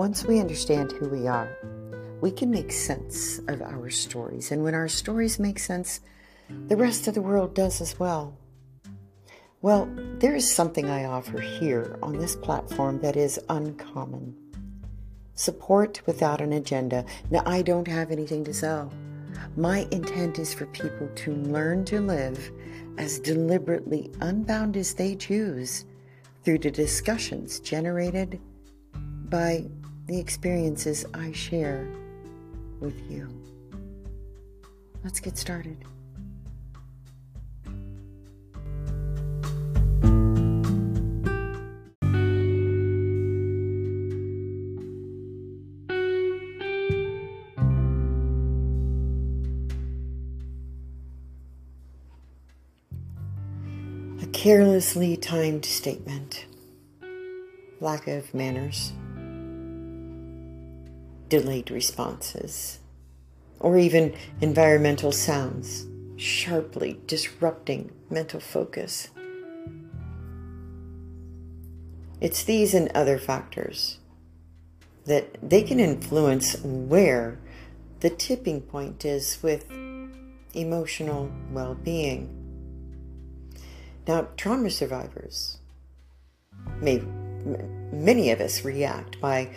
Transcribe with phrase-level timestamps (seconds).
[0.00, 1.54] Once we understand who we are,
[2.22, 4.50] we can make sense of our stories.
[4.50, 6.00] And when our stories make sense,
[6.68, 8.34] the rest of the world does as well.
[9.60, 14.34] Well, there is something I offer here on this platform that is uncommon
[15.34, 17.04] support without an agenda.
[17.30, 18.90] Now, I don't have anything to sell.
[19.54, 22.50] My intent is for people to learn to live
[22.96, 25.84] as deliberately unbound as they choose
[26.42, 28.40] through the discussions generated
[29.28, 29.66] by
[30.10, 31.86] the experiences I share
[32.80, 33.28] with you.
[35.04, 35.76] Let's get started.
[54.20, 56.46] A carelessly timed statement,
[57.80, 58.92] lack of manners
[61.30, 62.80] delayed responses,
[63.58, 69.08] or even environmental sounds, sharply disrupting mental focus.
[72.20, 73.98] It's these and other factors
[75.06, 77.38] that they can influence where
[78.00, 79.70] the tipping point is with
[80.52, 82.36] emotional well being.
[84.06, 85.58] Now, trauma survivors
[86.80, 86.98] may,
[87.92, 89.54] many of us react by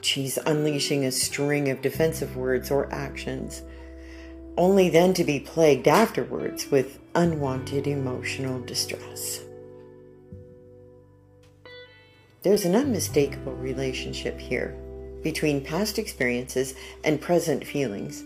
[0.00, 3.62] She's unleashing a string of defensive words or actions,
[4.56, 9.42] only then to be plagued afterwards with unwanted emotional distress.
[12.42, 14.76] There's an unmistakable relationship here
[15.22, 18.24] between past experiences and present feelings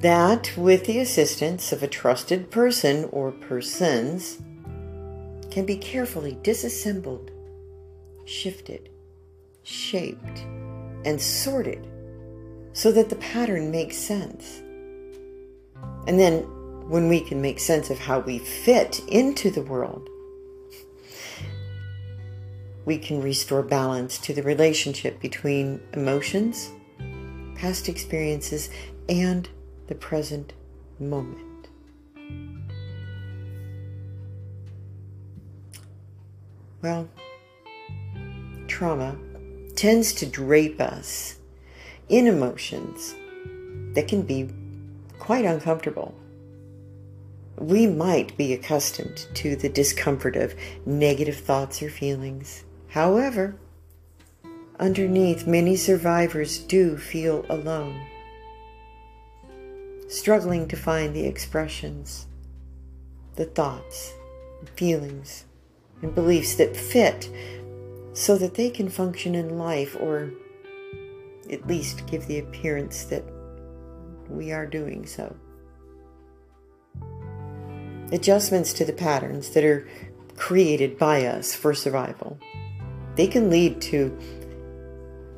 [0.00, 4.38] that, with the assistance of a trusted person or persons,
[5.50, 7.32] can be carefully disassembled,
[8.24, 8.90] shifted,
[9.68, 10.46] shaped,
[11.04, 11.86] and sorted
[12.72, 14.62] so that the pattern makes sense.
[16.06, 16.40] And then,
[16.88, 20.08] when we can make sense of how we fit into the world,
[22.86, 26.70] we can restore balance to the relationship between emotions,
[27.54, 28.70] past experiences,
[29.08, 29.48] and
[29.88, 30.54] the present
[30.98, 31.68] moment.
[36.80, 37.08] Well,
[38.68, 39.18] trauma
[39.78, 41.36] tends to drape us
[42.08, 43.14] in emotions
[43.94, 44.50] that can be
[45.20, 46.12] quite uncomfortable.
[47.56, 52.64] We might be accustomed to the discomfort of negative thoughts or feelings.
[52.88, 53.54] However,
[54.80, 58.04] underneath, many survivors do feel alone,
[60.08, 62.26] struggling to find the expressions,
[63.36, 64.12] the thoughts,
[64.74, 65.44] feelings,
[66.02, 67.30] and beliefs that fit
[68.12, 70.30] so that they can function in life or
[71.50, 73.24] at least give the appearance that
[74.28, 75.34] we are doing so.
[78.12, 79.88] Adjustments to the patterns that are
[80.36, 82.38] created by us for survival.
[83.16, 84.16] They can lead to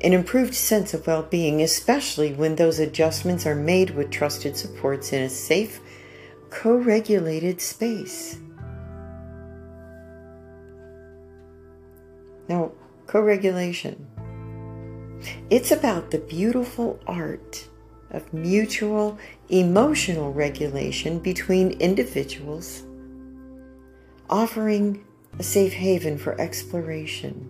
[0.01, 5.13] an improved sense of well being, especially when those adjustments are made with trusted supports
[5.13, 5.79] in a safe,
[6.49, 8.37] co regulated space.
[12.51, 12.73] Now,
[13.07, 14.05] co regulation.
[15.49, 17.69] It's about the beautiful art
[18.09, 19.17] of mutual
[19.47, 22.83] emotional regulation between individuals,
[24.29, 25.05] offering
[25.39, 27.49] a safe haven for exploration.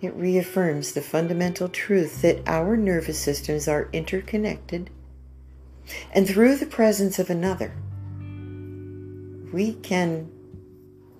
[0.00, 4.88] It reaffirms the fundamental truth that our nervous systems are interconnected,
[6.12, 7.72] and through the presence of another,
[9.52, 10.30] we can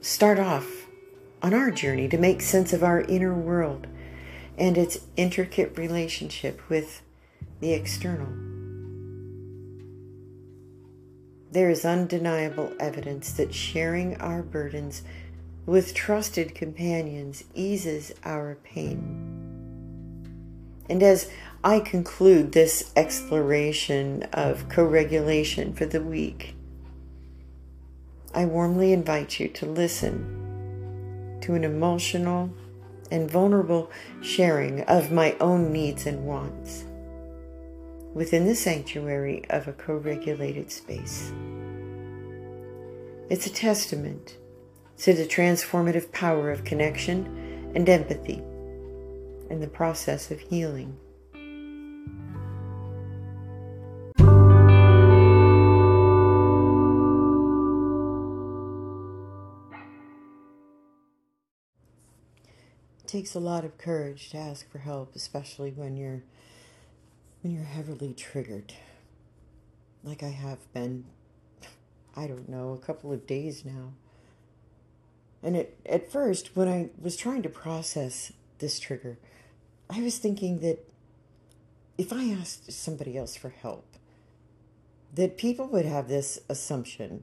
[0.01, 0.84] start off
[1.45, 3.87] on our journey to make sense of our inner world
[4.57, 7.03] and its intricate relationship with
[7.61, 8.29] the external.
[11.53, 15.03] There is undeniable evidence that sharing our burdens
[15.67, 19.21] with trusted companions eases our pain.
[20.89, 21.31] And as
[21.63, 26.55] I conclude this exploration of co regulation for the week,
[28.35, 30.44] I warmly invite you to listen
[31.45, 32.51] to an emotional
[33.11, 33.91] and vulnerable
[34.23, 36.85] sharing of my own needs and wants
[38.15, 41.31] within the sanctuary of a co regulated space.
[43.29, 44.39] It's a testament
[44.99, 48.43] to the transformative power of connection and empathy
[49.51, 50.97] in the process of healing.
[63.15, 66.25] Takes a lot of courage to ask for help, especially when you're
[67.43, 68.75] when you're heavily triggered.
[70.03, 71.05] Like I have been
[72.17, 73.93] I don't know, a couple of days now.
[75.45, 79.19] And it, at first, when I was trying to process this trigger,
[79.89, 80.85] I was thinking that
[81.97, 83.87] if I asked somebody else for help,
[85.15, 87.23] that people would have this assumption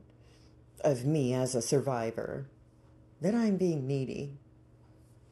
[0.86, 2.46] of me as a survivor
[3.20, 4.38] that I'm being needy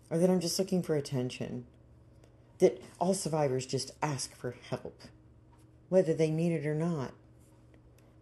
[0.10, 1.66] or that I'm just looking for attention,
[2.60, 5.02] that all survivors just ask for help,
[5.90, 7.14] whether they need it or not,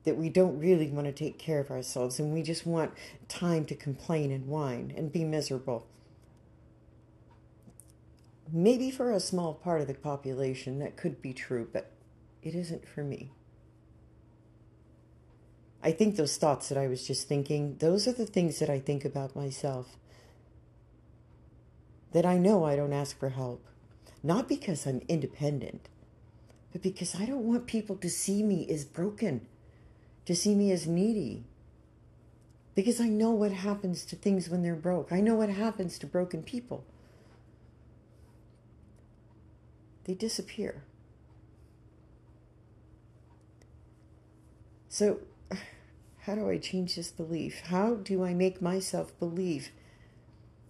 [0.03, 2.93] that we don't really want to take care of ourselves and we just want
[3.27, 5.85] time to complain and whine and be miserable.
[8.51, 11.91] Maybe for a small part of the population that could be true, but
[12.41, 13.31] it isn't for me.
[15.83, 18.79] I think those thoughts that I was just thinking, those are the things that I
[18.79, 19.97] think about myself.
[22.13, 23.63] That I know I don't ask for help.
[24.23, 25.89] Not because I'm independent,
[26.71, 29.47] but because I don't want people to see me as broken,
[30.25, 31.43] to see me as needy.
[32.75, 35.11] Because I know what happens to things when they're broke.
[35.11, 36.83] I know what happens to broken people.
[40.05, 40.83] They disappear.
[44.89, 45.19] So,
[46.21, 47.61] how do I change this belief?
[47.65, 49.69] How do I make myself believe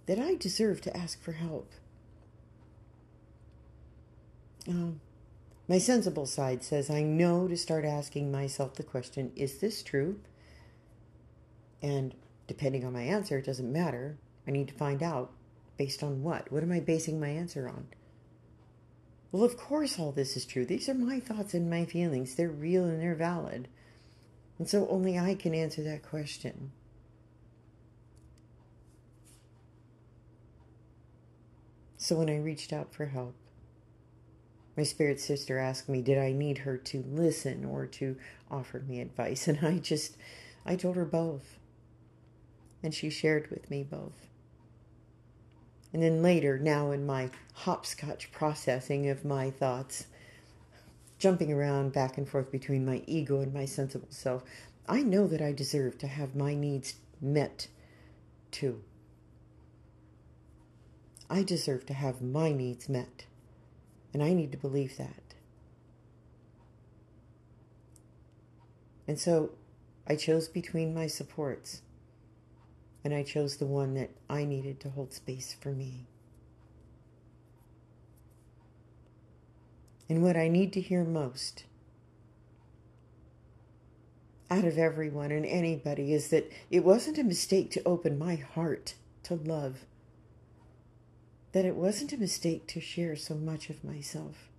[0.08, 1.72] that I deserve to ask for help?
[4.68, 5.00] Um,
[5.68, 10.20] my sensible side says I know to start asking myself the question is this true?
[11.82, 12.16] And
[12.48, 14.18] depending on my answer, it doesn't matter.
[14.48, 15.32] I need to find out
[15.78, 16.52] based on what?
[16.52, 17.88] What am I basing my answer on?
[19.32, 20.66] Well, of course, all this is true.
[20.66, 22.36] These are my thoughts and my feelings.
[22.36, 23.68] They're real and they're valid.
[24.58, 26.72] And so only I can answer that question.
[32.08, 33.36] So when I reached out for help,
[34.78, 38.16] my spirit sister asked me, did I need her to listen or to
[38.50, 39.46] offer me advice?
[39.50, 40.16] And I just,
[40.66, 41.60] I told her both.
[42.82, 44.30] And she shared with me both.
[45.92, 50.08] And then later, now in my hopscotch processing of my thoughts,
[51.20, 54.46] jumping around back and forth between my ego and my sensible self,
[54.88, 57.68] I know that I deserve to have my needs met
[58.50, 58.82] too.
[61.30, 63.26] I deserve to have my needs met.
[64.14, 65.36] And I need to believe that.
[69.08, 69.52] And so
[70.08, 71.82] I chose between my supports.
[73.04, 76.08] And I chose the one that I needed to hold space for me.
[80.10, 81.66] And what I need to hear most
[84.50, 88.96] out of everyone and anybody is that it wasn't a mistake to open my heart
[89.24, 89.86] to love,
[91.52, 94.50] that it wasn't a mistake to share so much of myself.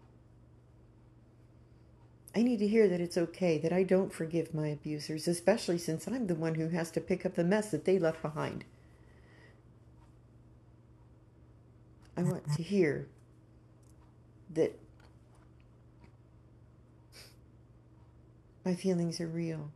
[2.34, 6.06] I need to hear that it's okay, that I don't forgive my abusers, especially since
[6.06, 8.64] I'm the one who has to pick up the mess that they left behind.
[12.16, 13.06] I want to hear
[14.54, 14.78] that
[18.64, 19.70] my feelings are real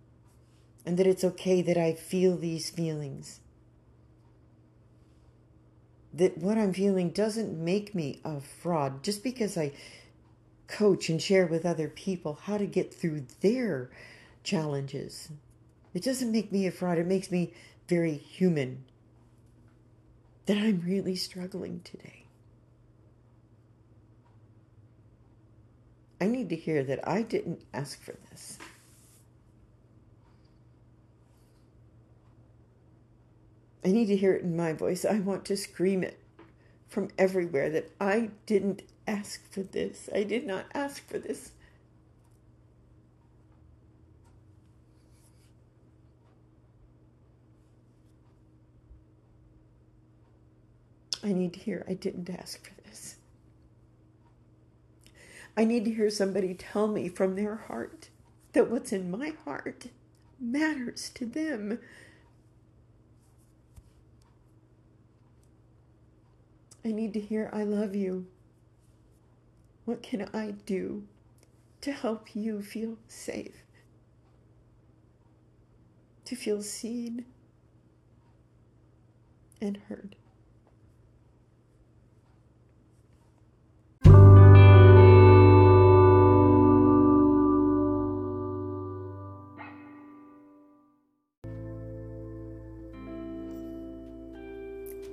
[0.84, 3.40] and that it's okay that I feel these feelings.
[6.14, 9.72] That what I'm feeling doesn't make me a fraud just because I
[10.68, 13.90] coach and share with other people how to get through their
[14.42, 15.28] challenges.
[15.94, 17.52] It doesn't make me a fraud, it makes me
[17.88, 18.84] very human.
[20.46, 22.24] That I'm really struggling today.
[26.20, 28.58] I need to hear that I didn't ask for this.
[33.84, 35.04] I need to hear it in my voice.
[35.04, 36.18] I want to scream it
[36.88, 40.08] from everywhere that I didn't ask for this.
[40.14, 41.52] I did not ask for this.
[51.24, 53.16] I need to hear I didn't ask for this.
[55.56, 58.08] I need to hear somebody tell me from their heart
[58.52, 59.86] that what's in my heart
[60.40, 61.78] matters to them.
[66.84, 68.26] I need to hear, I love you.
[69.84, 71.04] What can I do
[71.80, 73.62] to help you feel safe?
[76.24, 77.24] To feel seen
[79.60, 80.16] and heard.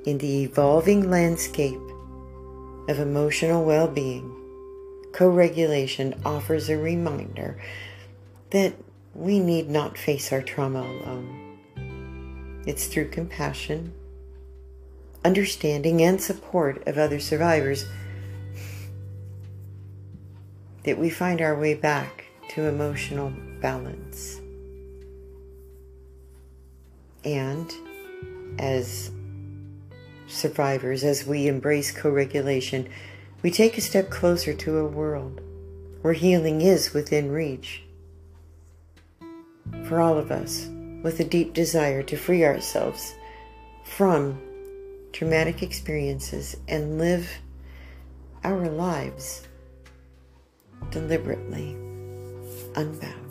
[0.09, 1.79] In the evolving landscape
[2.87, 4.27] of emotional well being,
[5.13, 7.61] co regulation offers a reminder
[8.49, 8.73] that
[9.13, 11.59] we need not face our trauma alone.
[12.65, 13.93] It's through compassion,
[15.23, 17.85] understanding, and support of other survivors
[20.85, 22.25] that we find our way back
[22.55, 24.41] to emotional balance.
[27.23, 27.71] And
[28.57, 29.11] as
[30.29, 32.87] survivors, as we embrace co regulation,
[33.41, 35.41] we take a step closer to a world
[36.01, 37.83] where healing is within reach.
[39.85, 40.69] For all of us,
[41.03, 43.13] with a deep desire to free ourselves
[43.83, 44.39] from
[45.13, 47.29] traumatic experiences and live
[48.43, 49.47] our lives
[50.91, 51.71] deliberately
[52.75, 53.28] unbound.